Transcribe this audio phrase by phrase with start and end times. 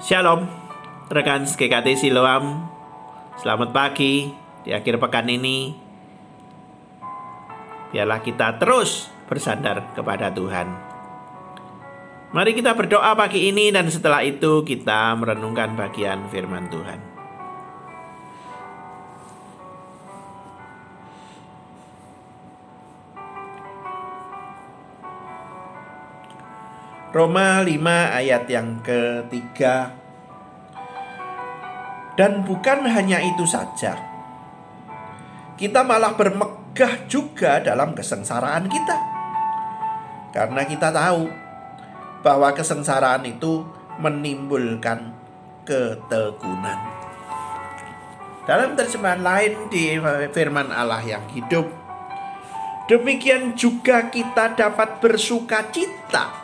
[0.00, 0.48] Shalom,
[1.12, 2.72] rekan GKT Siloam.
[3.36, 4.32] Selamat pagi
[4.64, 5.76] di akhir pekan ini.
[7.92, 10.72] Biarlah kita terus bersandar kepada Tuhan.
[12.32, 17.19] Mari kita berdoa pagi ini dan setelah itu kita merenungkan bagian firman Tuhan.
[27.10, 27.74] Roma 5
[28.22, 29.90] ayat yang ketiga.
[32.14, 33.96] Dan bukan hanya itu saja
[35.56, 38.96] Kita malah bermegah juga dalam kesengsaraan kita.
[40.30, 41.26] Karena kita tahu
[42.22, 43.66] Bahwa kesengsaraan itu
[43.98, 45.10] menimbulkan
[45.66, 46.78] ketegunan
[48.46, 49.98] Dalam terjemahan lain di
[50.30, 51.66] firman Allah yang hidup
[52.86, 56.39] Demikian juga kita dapat bersuka cita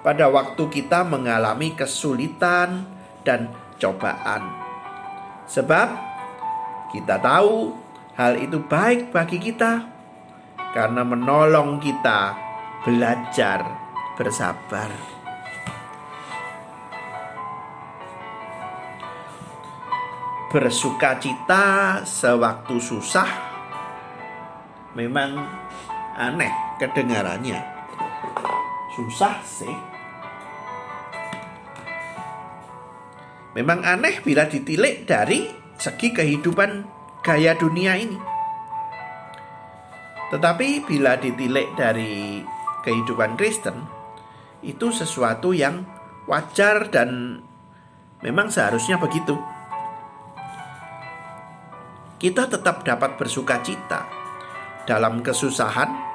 [0.00, 2.88] pada waktu kita mengalami kesulitan
[3.24, 4.48] dan cobaan.
[5.44, 5.88] Sebab
[6.92, 7.74] kita tahu
[8.16, 9.84] hal itu baik bagi kita
[10.72, 12.36] karena menolong kita
[12.84, 13.66] belajar
[14.16, 14.88] bersabar.
[20.50, 23.30] Bersuka cita sewaktu susah
[24.98, 25.38] memang
[26.18, 26.50] aneh
[26.82, 27.79] kedengarannya.
[28.90, 29.76] Susah sih,
[33.50, 36.86] Memang aneh bila ditilik dari segi kehidupan
[37.26, 38.14] gaya dunia ini.
[40.30, 42.38] Tetapi bila ditilik dari
[42.86, 43.74] kehidupan Kristen,
[44.62, 45.82] itu sesuatu yang
[46.30, 47.42] wajar dan
[48.22, 49.34] memang seharusnya begitu.
[52.22, 54.06] Kita tetap dapat bersuka cita
[54.86, 56.09] dalam kesusahan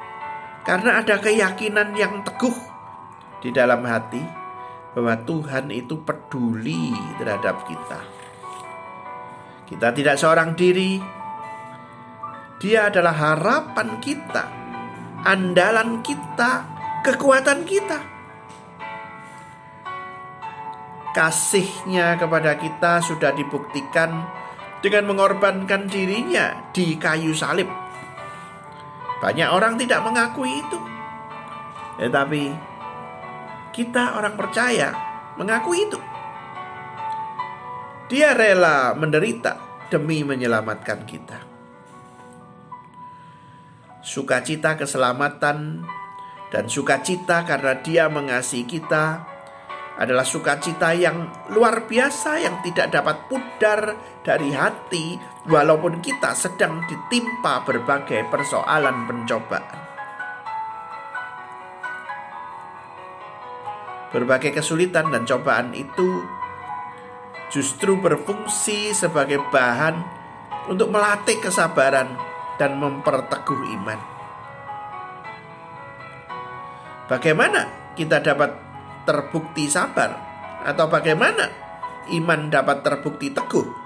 [0.66, 2.58] karena ada keyakinan yang teguh
[3.39, 4.45] di dalam hati
[4.97, 6.89] bahwa Tuhan itu peduli
[7.22, 8.00] terhadap kita.
[9.69, 10.97] Kita tidak seorang diri,
[12.56, 14.47] Dia adalah harapan kita,
[15.28, 16.63] andalan kita,
[17.03, 18.00] kekuatan kita.
[21.12, 24.23] Kasihnya kepada kita sudah dibuktikan
[24.79, 27.84] dengan mengorbankan dirinya di kayu salib.
[29.25, 30.78] Banyak orang tidak mengakui itu.
[31.97, 32.44] Tetapi
[33.74, 34.94] kita orang percaya
[35.34, 35.97] mengaku itu.
[38.06, 41.41] Dia rela menderita demi menyelamatkan kita.
[44.06, 45.81] Sukacita keselamatan
[46.53, 49.25] dan sukacita karena dia mengasihi kita
[49.97, 57.61] adalah sukacita yang luar biasa yang tidak dapat pudar dari hati walaupun kita sedang ditimpa
[57.66, 59.78] berbagai persoalan pencobaan.
[64.09, 66.23] Berbagai kesulitan dan cobaan itu
[67.51, 70.01] justru berfungsi sebagai bahan
[70.72, 72.16] untuk melatih kesabaran
[72.57, 74.00] dan memperteguh iman.
[77.06, 78.50] Bagaimana kita dapat
[79.06, 80.09] terbukti sabar
[80.66, 81.45] atau bagaimana
[82.17, 83.84] iman dapat terbukti teguh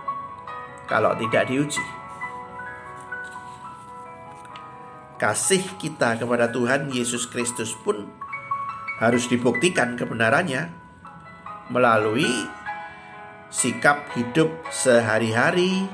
[0.90, 1.86] kalau tidak diuji?
[5.22, 8.10] Kasih kita kepada Tuhan Yesus Kristus pun
[8.98, 10.74] harus dibuktikan kebenarannya
[11.70, 12.28] melalui
[13.54, 15.86] sikap hidup sehari-hari,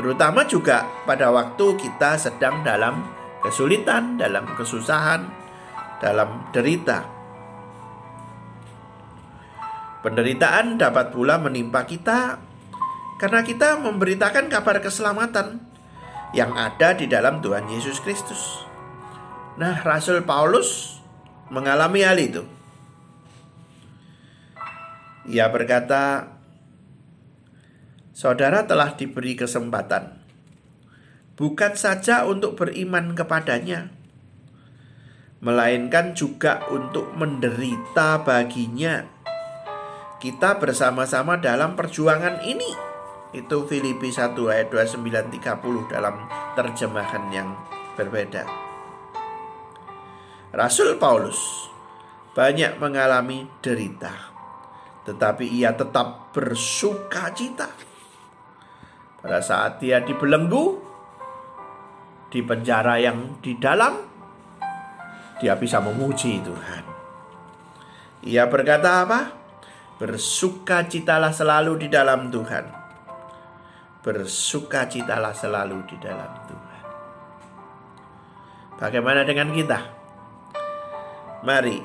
[0.00, 3.04] terutama juga pada waktu kita sedang dalam
[3.44, 5.26] kesulitan, dalam kesusahan,
[6.00, 7.04] dalam derita.
[9.98, 12.38] Penderitaan dapat pula menimpa kita
[13.18, 15.58] karena kita memberitakan kabar keselamatan
[16.30, 18.62] yang ada di dalam Tuhan Yesus Kristus.
[19.58, 21.02] Nah, Rasul Paulus
[21.50, 22.46] mengalami hal itu.
[25.26, 26.30] Ia berkata,
[28.14, 30.22] "Saudara telah diberi kesempatan,
[31.34, 33.90] bukan saja untuk beriman kepadanya,
[35.42, 39.04] melainkan juga untuk menderita baginya.
[40.22, 42.87] Kita bersama-sama dalam perjuangan ini."
[43.28, 46.24] Itu Filipi 1 ayat 29 30 dalam
[46.56, 47.52] terjemahan yang
[47.92, 48.48] berbeda.
[50.48, 51.68] Rasul Paulus
[52.32, 54.32] banyak mengalami derita,
[55.04, 57.68] tetapi ia tetap bersuka cita.
[59.20, 60.80] Pada saat dia dibelenggu
[62.32, 63.98] di penjara yang di dalam,
[65.36, 66.84] dia bisa memuji Tuhan.
[68.24, 69.20] Ia berkata apa?
[69.98, 72.77] Bersuka citalah selalu di dalam Tuhan.
[73.98, 76.84] Bersuka citalah selalu di dalam Tuhan.
[78.78, 79.78] Bagaimana dengan kita?
[81.42, 81.82] Mari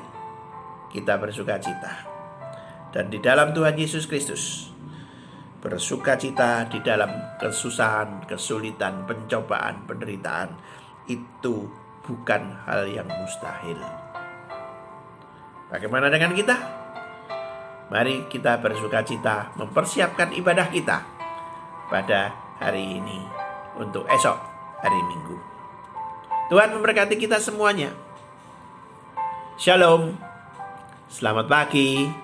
[0.94, 2.06] kita bersuka cita
[2.94, 4.70] dan di dalam Tuhan Yesus Kristus.
[5.58, 10.54] Bersuka cita di dalam kesusahan, kesulitan, pencobaan, penderitaan
[11.10, 11.66] itu
[12.06, 13.80] bukan hal yang mustahil.
[15.66, 16.56] Bagaimana dengan kita?
[17.90, 21.13] Mari kita bersuka cita mempersiapkan ibadah kita
[21.88, 23.20] pada hari ini
[23.76, 24.38] untuk esok
[24.80, 25.36] hari Minggu.
[26.52, 27.92] Tuhan memberkati kita semuanya.
[29.56, 30.14] Shalom.
[31.08, 32.23] Selamat pagi.